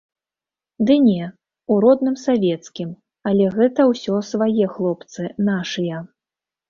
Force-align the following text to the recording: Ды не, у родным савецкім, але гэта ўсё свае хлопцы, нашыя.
Ды 0.89 0.95
не, 1.07 1.25
у 1.75 1.77
родным 1.85 2.15
савецкім, 2.25 2.89
але 3.33 3.45
гэта 3.59 3.81
ўсё 3.93 4.15
свае 4.33 4.65
хлопцы, 4.79 5.21
нашыя. 5.51 6.05